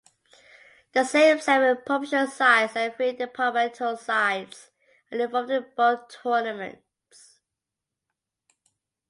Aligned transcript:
The 0.93 1.03
same 1.03 1.39
seven 1.39 1.77
provincial 1.85 2.25
sides 2.25 2.75
and 2.75 2.91
three 2.95 3.11
departmental 3.11 3.97
sides 3.97 4.71
are 5.11 5.19
involved 5.19 5.51
in 5.51 5.63
both 5.77 6.09
tournaments. 6.23 7.39